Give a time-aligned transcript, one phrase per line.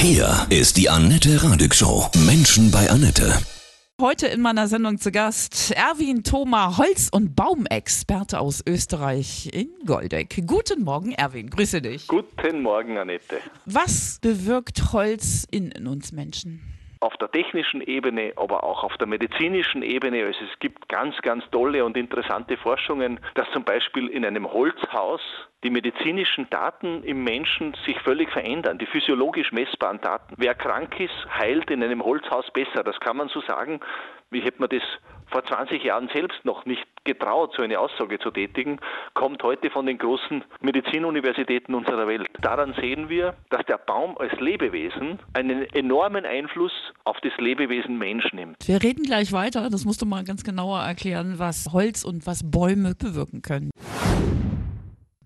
[0.00, 2.08] Hier ist die Annette Radig Show.
[2.24, 3.36] Menschen bei Annette.
[4.00, 10.44] Heute in meiner Sendung zu Gast Erwin Thoma, Holz- und Baumexperte aus Österreich in Goldeck.
[10.46, 12.06] Guten Morgen, Erwin, grüße dich.
[12.06, 13.38] Guten Morgen, Annette.
[13.66, 16.60] Was bewirkt Holz in, in uns Menschen?
[17.00, 20.24] Auf der technischen Ebene, aber auch auf der medizinischen Ebene.
[20.24, 25.20] Also es gibt ganz, ganz tolle und interessante Forschungen, dass zum Beispiel in einem Holzhaus
[25.64, 30.34] die medizinischen Daten im Menschen sich völlig verändern, die physiologisch messbaren Daten.
[30.36, 32.84] Wer krank ist, heilt in einem Holzhaus besser.
[32.84, 33.80] Das kann man so sagen.
[34.30, 34.82] Wie hätte man das
[35.30, 38.78] vor 20 Jahren selbst noch nicht getraut, so eine Aussage zu tätigen,
[39.14, 42.28] kommt heute von den großen Medizinuniversitäten unserer Welt.
[42.42, 46.72] Daran sehen wir, dass der Baum als Lebewesen einen enormen Einfluss
[47.04, 48.56] auf das Lebewesen Mensch nimmt.
[48.66, 49.70] Wir reden gleich weiter.
[49.70, 53.70] Das musst du mal ganz genauer erklären, was Holz und was Bäume bewirken können.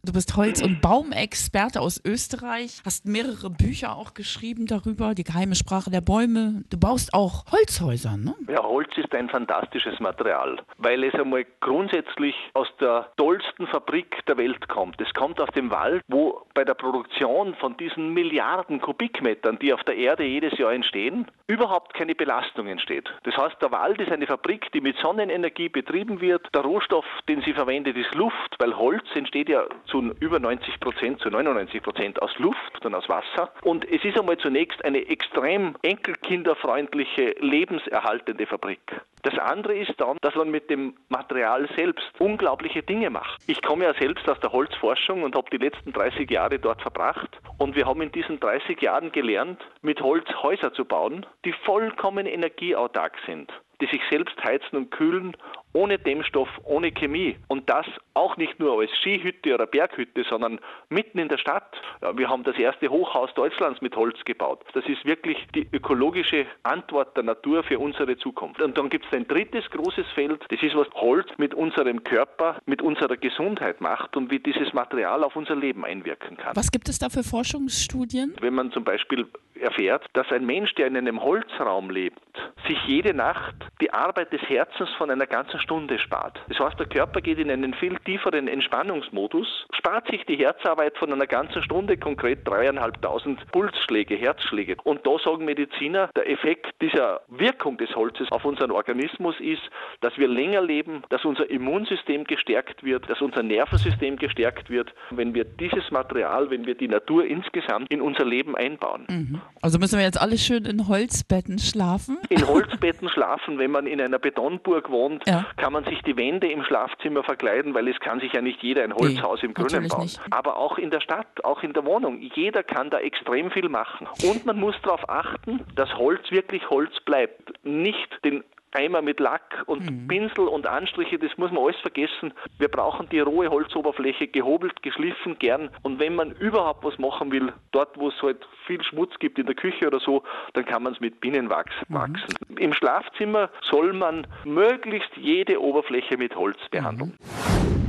[0.05, 5.55] Du bist Holz- und Baumexperte aus Österreich, hast mehrere Bücher auch geschrieben darüber, die geheime
[5.55, 6.65] Sprache der Bäume.
[6.71, 8.35] Du baust auch Holzhäuser, ne?
[8.49, 14.39] Ja, Holz ist ein fantastisches Material, weil es einmal grundsätzlich aus der tollsten Fabrik der
[14.39, 15.01] Welt kommt.
[15.01, 19.85] Es kommt aus dem Wald, wo bei der Produktion von diesen Milliarden Kubikmetern, die auf
[19.85, 23.09] der Erde jedes Jahr entstehen, überhaupt keine Belastung entsteht.
[23.23, 26.49] Das heißt, der Wald ist eine Fabrik, die mit Sonnenenergie betrieben wird.
[26.53, 31.21] Der Rohstoff, den sie verwendet, ist Luft, weil Holz entsteht ja zu über 90 Prozent,
[31.21, 33.53] zu 99 Prozent aus Luft und aus Wasser.
[33.63, 38.81] Und es ist einmal zunächst eine extrem enkelkinderfreundliche, lebenserhaltende Fabrik.
[39.23, 43.41] Das andere ist dann, dass man mit dem Material selbst unglaubliche Dinge macht.
[43.47, 47.31] Ich komme ja selbst aus der Holzforschung und habe die letzten 30 Jahre dort verbracht.
[47.59, 52.27] Und wir haben in diesen 30 Jahren gelernt, mit Holz Häuser zu bauen, die vollkommen
[52.27, 53.53] energieautark sind
[53.83, 55.37] die sich selbst heizen und kühlen,
[55.73, 57.37] ohne Dämmstoff, ohne Chemie.
[57.49, 61.75] Und das auch nicht nur als Skihütte oder Berghütte, sondern mitten in der Stadt.
[62.15, 64.61] Wir haben das erste Hochhaus Deutschlands mit Holz gebaut.
[64.75, 68.61] Das ist wirklich die ökologische Antwort der Natur für unsere Zukunft.
[68.61, 72.59] Und dann gibt es ein drittes großes Feld, das ist, was Holz mit unserem Körper,
[72.67, 76.55] mit unserer Gesundheit macht und wie dieses Material auf unser Leben einwirken kann.
[76.55, 78.37] Was gibt es da für Forschungsstudien?
[78.41, 79.27] Wenn man zum Beispiel
[79.63, 82.21] erfährt, dass ein Mensch, der in einem Holzraum lebt,
[82.69, 86.41] sich jede Nacht die Arbeit des Herzens von einer ganzen Stunde spart.
[86.49, 91.13] Das heißt, der Körper geht in einen viel tieferen Entspannungsmodus, spart sich die Herzarbeit von
[91.13, 94.77] einer ganzen Stunde, konkret dreieinhalbtausend Pulsschläge, Herzschläge.
[94.85, 99.63] Und da sagen Mediziner, der Effekt dieser Wirkung des Holzes auf unseren Organismus ist,
[100.01, 105.35] dass wir länger leben, dass unser Immunsystem gestärkt wird, dass unser Nervensystem gestärkt wird, wenn
[105.35, 109.07] wir dieses Material, wenn wir die Natur insgesamt in unser Leben einbauen.
[109.09, 109.41] Mhm.
[109.61, 112.19] Also müssen wir jetzt alle schön in Holzbetten schlafen?
[112.29, 115.47] In Holzbetten schlafen, wenn man in einer Betonburg wohnt, ja.
[115.57, 118.83] kann man sich die Wände im Schlafzimmer verkleiden, weil es kann sich ja nicht jeder
[118.83, 120.03] ein Holzhaus nee, im Grünen bauen.
[120.03, 120.21] Nicht.
[120.31, 122.21] Aber auch in der Stadt, auch in der Wohnung.
[122.35, 124.09] Jeder kann da extrem viel machen.
[124.25, 127.53] Und man muss darauf achten, dass Holz wirklich Holz bleibt.
[127.65, 128.43] Nicht den
[128.73, 130.09] Eimer mit Lack und mhm.
[130.09, 132.33] Pinsel und Anstriche, das muss man alles vergessen.
[132.59, 135.71] Wir brauchen die rohe Holzoberfläche gehobelt, geschliffen, gern.
[135.83, 139.47] Und wenn man überhaupt was machen will, dort wo es halt viel Schmutz gibt in
[139.47, 140.23] der Küche oder so,
[140.55, 141.95] dann kann man es mit Bienenwachs mhm.
[141.95, 142.35] wachsen.
[142.59, 147.17] Im Schlafzimmer soll man möglichst jede Oberfläche mit Holz behandeln.
[147.19, 147.82] Mhm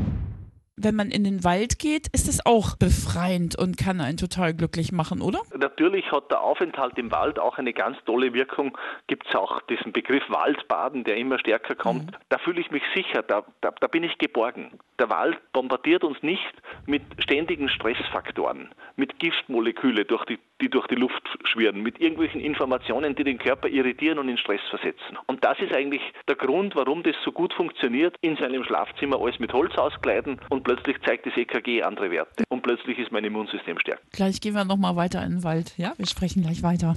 [0.76, 4.92] wenn man in den Wald geht, ist es auch befreiend und kann einen total glücklich
[4.92, 5.42] machen, oder?
[5.56, 8.78] Natürlich hat der Aufenthalt im Wald auch eine ganz tolle Wirkung.
[9.08, 12.12] Gibt es auch diesen Begriff Waldbaden, der immer stärker kommt.
[12.12, 12.16] Mhm.
[12.30, 14.80] Da fühle ich mich sicher, da, da, da bin ich geborgen.
[15.00, 16.54] Der Wald bombardiert uns nicht
[16.86, 23.16] mit ständigen Stressfaktoren, mit Giftmoleküle, durch die, die durch die Luft schwirren, mit irgendwelchen Informationen,
[23.16, 25.18] die den Körper irritieren und in Stress versetzen.
[25.28, 29.40] Und das ist eigentlich der Grund, warum das so gut funktioniert, in seinem Schlafzimmer alles
[29.40, 33.78] mit Holz auskleiden und plötzlich zeigt das EKG andere Werte und plötzlich ist mein Immunsystem
[33.80, 34.02] stärker.
[34.14, 35.78] Gleich gehen wir nochmal weiter in den Wald.
[35.78, 36.96] Ja, wir sprechen gleich weiter.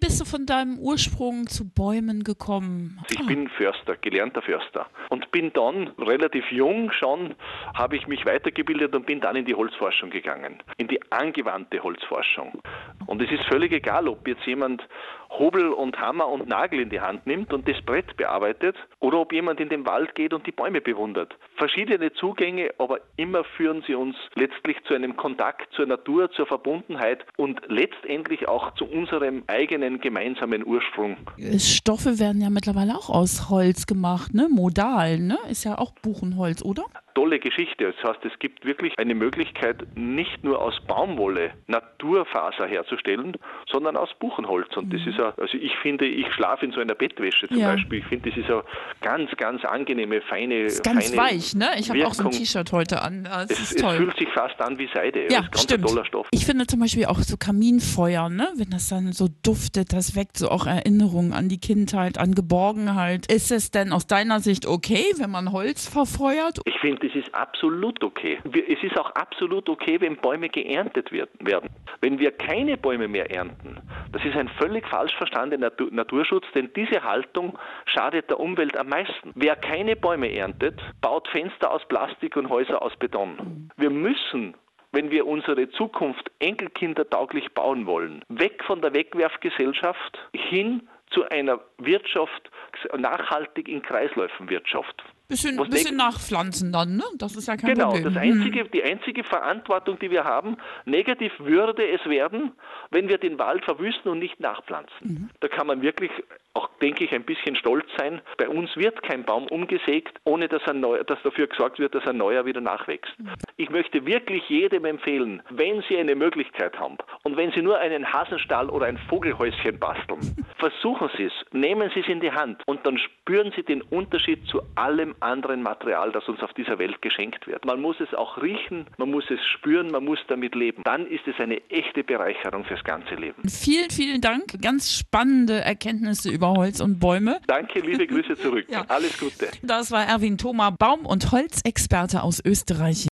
[0.00, 2.98] Wie bist du von deinem Ursprung zu Bäumen gekommen?
[3.10, 4.86] Ich bin Förster, gelernter Förster.
[5.10, 7.34] Und bin dann relativ jung schon,
[7.74, 12.62] habe ich mich weitergebildet und bin dann in die Holzforschung gegangen, in die angewandte Holzforschung.
[13.06, 14.82] Und es ist völlig egal, ob jetzt jemand
[15.28, 19.34] Hobel und Hammer und Nagel in die Hand nimmt und das Brett bearbeitet oder ob
[19.34, 21.36] jemand in den Wald geht und die Bäume bewundert.
[21.60, 27.26] Verschiedene Zugänge, aber immer führen sie uns letztlich zu einem Kontakt zur Natur, zur Verbundenheit
[27.36, 31.18] und letztendlich auch zu unserem eigenen gemeinsamen Ursprung.
[31.58, 34.48] Stoffe werden ja mittlerweile auch aus Holz gemacht, ne?
[34.50, 35.36] Modal, ne?
[35.50, 36.84] Ist ja auch Buchenholz, oder?
[37.14, 37.92] tolle Geschichte.
[37.92, 43.36] Das heißt, es gibt wirklich eine Möglichkeit, nicht nur aus Baumwolle Naturfaser herzustellen,
[43.70, 44.74] sondern aus Buchenholz.
[44.76, 47.72] Und das ist ja, also ich finde, ich schlafe in so einer Bettwäsche zum Ja.
[47.72, 47.98] Beispiel.
[47.98, 48.62] Ich finde, das ist ja
[49.02, 50.60] ganz, ganz angenehme, feine.
[50.60, 51.68] Ist ganz feine weich, ne?
[51.78, 52.30] Ich habe auch so ein.
[52.30, 53.24] T-Shirt heute an.
[53.24, 53.96] Das Es, ist es toll.
[53.96, 55.22] fühlt sich fast an wie Seide.
[55.32, 55.86] Ja, ist ganz stimmt.
[55.86, 56.26] toller Stoff.
[56.30, 58.48] Ich finde zum Beispiel auch so Kaminfeuer, ne?
[58.56, 63.30] wenn das dann so duftet, das weckt so auch Erinnerungen an die Kindheit, an Geborgenheit.
[63.32, 66.60] Ist es denn aus deiner Sicht okay, wenn man Holz verfeuert?
[66.64, 68.38] Ich finde, das ist absolut okay.
[68.68, 71.68] Es ist auch absolut okay, wenn Bäume geerntet werden.
[72.00, 73.76] Wenn wir keine Bäume mehr ernten,
[74.12, 78.88] das ist ein völlig falsch verstandener Natur, Naturschutz, denn diese Haltung schadet der Umwelt am
[78.88, 79.32] meisten.
[79.34, 83.70] Wer keine Bäume erntet, baut Fenster aus Plastik und Häuser aus Beton.
[83.76, 84.54] Wir müssen
[84.92, 92.50] wenn wir unsere Zukunft enkelkindertauglich bauen wollen, weg von der Wegwerfgesellschaft hin zu einer Wirtschaft,
[92.96, 95.02] nachhaltig in Kreisläufen Wirtschaft.
[95.30, 97.04] Bisschen, bisschen nachpflanzen dann, ne?
[97.16, 98.12] Das ist ja kein Genau, Problem.
[98.12, 102.52] das einzige, die einzige Verantwortung, die wir haben, negativ würde es werden,
[102.90, 105.30] wenn wir den Wald verwüsten und nicht nachpflanzen.
[105.40, 106.10] Da kann man wirklich
[106.54, 108.20] auch, denke ich, ein bisschen stolz sein.
[108.36, 112.04] Bei uns wird kein Baum umgesägt, ohne dass, ein neuer, dass dafür gesorgt wird, dass
[112.06, 113.12] ein neuer wieder nachwächst.
[113.56, 118.12] Ich möchte wirklich jedem empfehlen, wenn Sie eine Möglichkeit haben und wenn Sie nur einen
[118.12, 120.18] Hasenstall oder ein Vogelhäuschen basteln,
[120.58, 124.44] versuchen Sie es, nehmen Sie es in die Hand und dann spüren Sie den Unterschied
[124.48, 127.64] zu allem anderen Material, das uns auf dieser Welt geschenkt wird.
[127.64, 130.82] Man muss es auch riechen, man muss es spüren, man muss damit leben.
[130.84, 133.48] Dann ist es eine echte Bereicherung fürs ganze Leben.
[133.48, 134.60] Vielen, vielen Dank.
[134.62, 137.40] Ganz spannende Erkenntnisse über Holz und Bäume.
[137.46, 138.60] Danke, liebe Grüße zurück.
[138.70, 138.84] Ja.
[138.88, 139.48] Alles Gute.
[139.62, 143.08] Das war Erwin Thoma, Baum- und Holzexperte aus Österreich.